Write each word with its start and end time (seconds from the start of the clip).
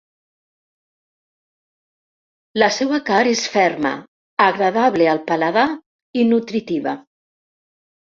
La 2.61 2.69
seua 2.77 2.99
carn 3.09 3.29
és 3.33 3.43
ferma, 3.55 3.91
agradable 4.47 5.05
al 5.13 5.21
paladar 5.29 5.67
i 6.21 6.25
nutritiva. 6.31 6.95